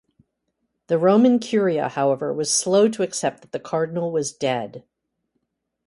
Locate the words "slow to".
2.51-3.03